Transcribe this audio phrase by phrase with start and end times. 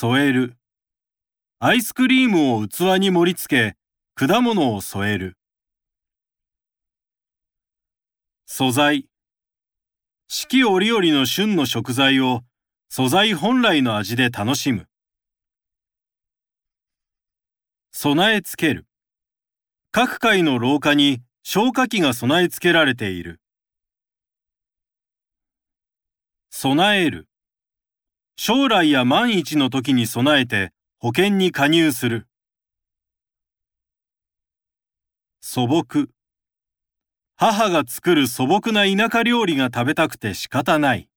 [0.00, 0.54] 添える。
[1.58, 3.76] アイスクリームを器に盛り付け、
[4.14, 5.36] 果物を添える。
[8.46, 9.08] 素材。
[10.28, 12.42] 四季折々の旬の食材を
[12.88, 14.86] 素材本来の味で楽しむ。
[17.90, 18.86] 備え付ける。
[19.90, 23.40] 各階の廊下に消火器が備え付けられている。
[26.50, 27.28] 備える。
[28.40, 32.28] 将来や万一の時に備えて保険に加入する。
[35.40, 36.06] 素朴。
[37.34, 41.08] 母が作る素朴な田舎料理が食べたくて仕方ない。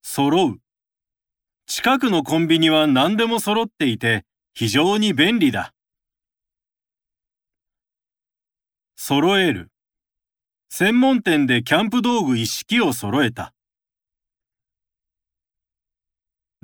[0.00, 0.58] 揃う。
[1.66, 5.74] 近くのコンビニは何でも揃っていて非常に便利だ。
[8.96, 9.70] 揃える。
[10.70, 13.52] 専門店でキャンプ道具一式を揃えた。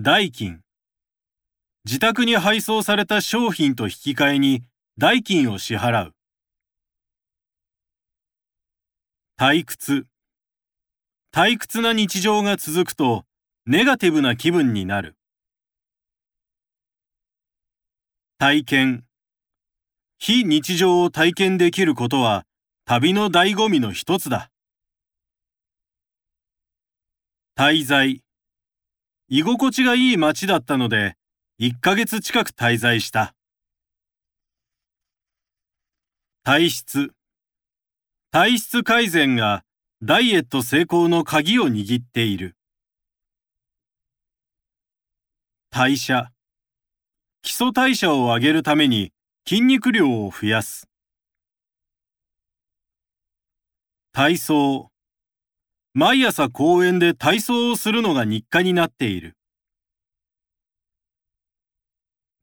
[0.00, 0.60] 代金。
[1.84, 4.64] 自宅に配送された商品と引き換えに
[4.98, 6.14] 代金を支払う。
[9.38, 10.08] 退屈。
[11.32, 13.24] 退屈な日常が続くと、
[13.66, 15.16] ネガティブな気分になる。
[18.38, 19.04] 体験。
[20.18, 22.46] 非日常を体験できることは、
[22.84, 24.50] 旅の醍醐味の一つだ。
[27.56, 28.24] 滞在。
[29.28, 31.16] 居心地がいい街だったので、
[31.58, 33.34] 1ヶ月近く滞在した。
[36.42, 37.12] 体質。
[38.30, 39.64] 体質改善が
[40.02, 42.54] ダイエット成功の鍵を握っている。
[45.70, 46.30] 代謝。
[47.40, 49.12] 基礎代謝を上げるために
[49.48, 50.86] 筋肉量を増やす。
[54.12, 54.93] 体操。
[55.96, 59.36] 毎朝公園で体操をするのが日課になっている。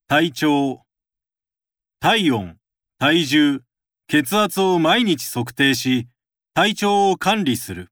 [0.08, 0.84] 体調。
[2.00, 2.56] 体温、
[2.98, 3.62] 体重、
[4.08, 6.08] 血圧を毎日測定し、
[6.54, 7.92] 体調を管理する。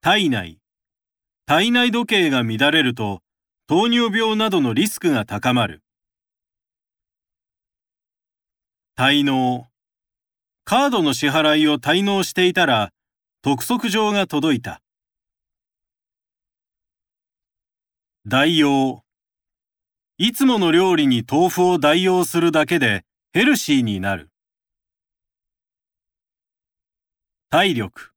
[0.00, 0.60] 体内。
[1.46, 3.20] 体内時計が乱れると、
[3.66, 5.82] 糖尿病などのリスクが高まる。
[8.96, 9.66] 滞納。
[10.66, 12.90] カードの支払いを滞納していたら、
[13.42, 14.80] 督促状が届いた。
[18.26, 19.04] 代用。
[20.16, 23.04] いつもの料理に豆腐を代用するだけで
[23.34, 24.30] ヘルシーになる。
[27.50, 28.12] 体力。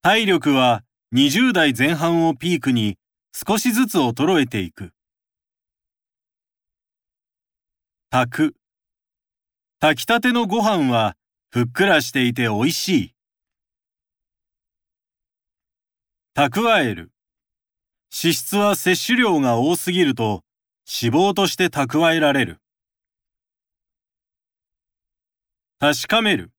[0.00, 0.82] 体力は
[1.14, 2.96] 20代前半をピークに
[3.34, 4.94] 少しずつ衰えていく。
[8.08, 8.54] 炊く。
[9.78, 11.16] 炊きたてのご飯は
[11.54, 13.14] ふっくらしていて美味しい。
[16.34, 17.12] 蓄える。
[18.10, 20.42] 脂質は摂取量が多すぎると
[21.00, 22.58] 脂肪として蓄えられる。
[25.78, 26.50] 確かめる。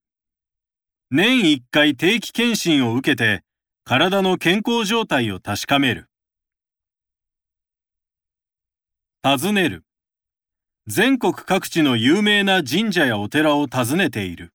[1.12, 3.44] 年一回定期検診を受けて
[3.84, 6.10] 体の健康状態を確かめる。
[9.22, 9.84] 訪ねる。
[10.88, 14.55] 全国各地の有名な神社やお寺を訪ねている。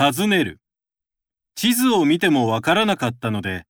[0.00, 0.60] 尋ねる。
[1.56, 3.64] 地図を見てもわからなかったので、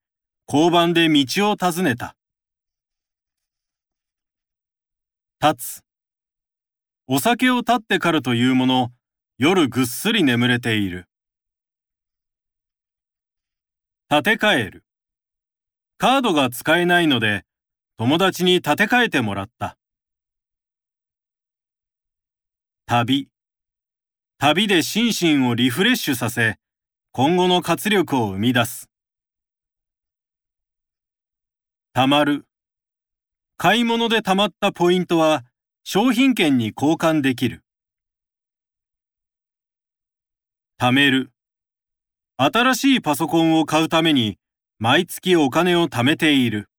[0.47, 2.16] 交番で道を尋ねた。
[5.43, 5.84] 立つ。
[7.06, 8.93] お酒を断ってからというもの、
[9.38, 11.09] 夜ぐっすり眠れている。
[14.11, 14.84] 建て替える。
[15.97, 17.47] カードが使えないので、
[17.97, 19.78] 友達に建て替えてもらった。
[22.84, 23.31] 旅。
[24.41, 26.59] 旅で心身をリフレッシュさせ、
[27.10, 28.88] 今後の活力を生み出す。
[31.93, 32.47] たまる。
[33.56, 35.44] 買い物で貯まったポイントは
[35.82, 37.65] 商品券に交換できる。
[40.81, 41.32] 貯める。
[42.37, 44.38] 新しいパソコンを買うために
[44.79, 46.70] 毎月お金を貯めている。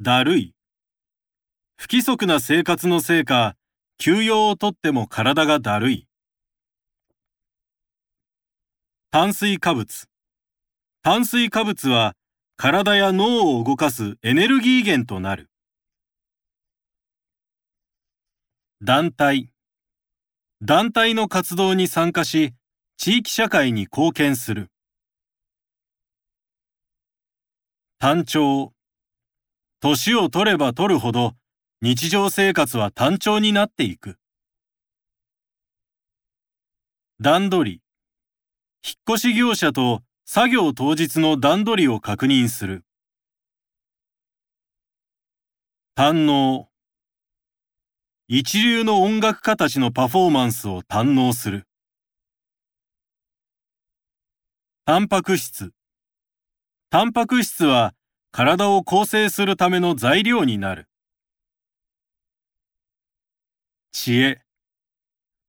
[0.00, 0.54] だるい。
[1.76, 3.54] 不規則な生活のせいか、
[3.98, 6.08] 休養をとっても体がだるい。
[9.10, 10.08] 炭水化物。
[11.02, 12.14] 炭水化物は
[12.56, 15.50] 体や脳を動かすエネルギー源となる。
[18.82, 19.52] 団体。
[20.62, 22.54] 団体の活動に参加し、
[22.96, 24.70] 地域社会に貢献する。
[27.98, 28.72] 単調。
[29.80, 31.34] 年を取れば取るほど、
[31.84, 34.16] 日常生活は単調になっていく。
[37.20, 37.80] 段取り。
[38.88, 42.84] 引っ越し業者と作業当日の段取りを確認する。
[45.96, 46.68] 堪能。
[48.28, 51.66] 一流の音楽家たちのパフォーマンスを堪能する。
[54.84, 55.72] タンパク質。
[56.90, 57.92] タンパク質は
[58.30, 60.86] 体を構成するための材料になる。
[63.94, 64.40] 知恵。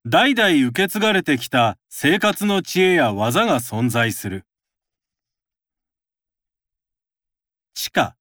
[0.05, 4.45] 代々受け継がれてきた生活の知恵や技が存在する。
[7.73, 8.17] 地下。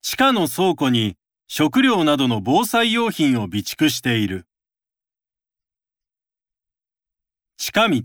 [0.00, 1.16] 地下の倉庫に
[1.48, 4.46] 食料などの防災用品を備蓄している。
[7.56, 8.02] 近道。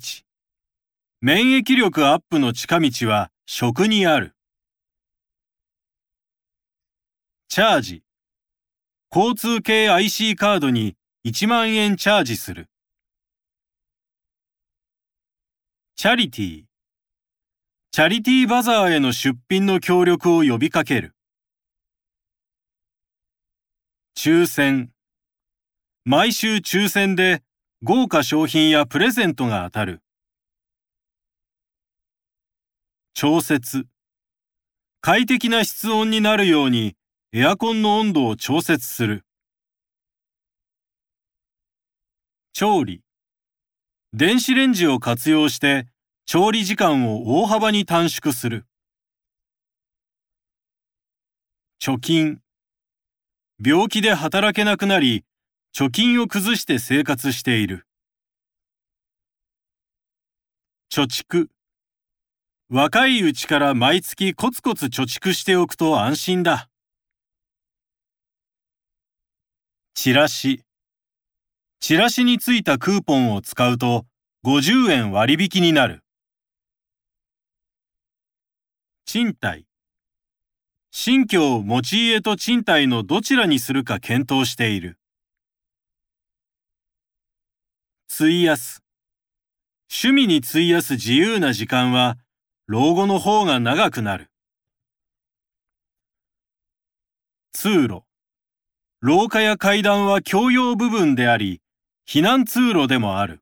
[1.22, 4.36] 免疫力アップの近道は食にある。
[7.48, 8.05] チャージ。
[9.14, 12.70] 交通系 IC カードに1万円チャージする。
[15.96, 16.64] チャリティー。
[17.92, 21.16] チャリティーバザーへの出品の協力を呼びかける。
[24.18, 24.92] 抽選。
[26.04, 27.42] 毎週抽選で
[27.82, 30.02] 豪華商品やプレゼントが当たる。
[33.14, 33.88] 調節。
[35.00, 36.98] 快適な室温になるように
[37.38, 39.26] エアコンの温度を調節する。
[42.54, 43.02] 調理。
[44.14, 45.86] 電子レンジを活用して
[46.26, 48.66] 調理時間を大幅に短縮する。
[51.82, 52.40] 貯金。
[53.62, 55.26] 病気で働けなくなり、
[55.76, 57.86] 貯金を崩して生活している。
[60.90, 61.50] 貯蓄。
[62.70, 66.70] 若いうちから毎月コツコツ貯蓄しておくと安心だ。
[70.06, 70.62] チラシ。
[71.80, 74.06] チラシについたクーポンを使うと
[74.46, 76.04] 50円割引になる。
[79.08, 79.66] 賃貸。
[80.92, 85.00] 新居を持ち家と賃貸のどちらにするか検討している。
[88.14, 88.84] 費やす。
[89.92, 92.20] 趣味に費やす自由な時間は
[92.68, 94.30] 老後の方が長くなる。
[97.54, 98.04] 通路。
[99.06, 101.62] 廊下や階段は共用部分であり、
[102.10, 103.42] 避難通路でもある。